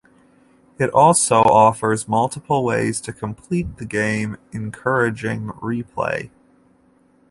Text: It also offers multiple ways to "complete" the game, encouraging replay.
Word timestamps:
It 0.79 0.89
also 0.95 1.43
offers 1.43 2.07
multiple 2.07 2.63
ways 2.63 3.01
to 3.01 3.13
"complete" 3.13 3.77
the 3.77 3.85
game, 3.85 4.35
encouraging 4.51 5.49
replay. 5.49 6.31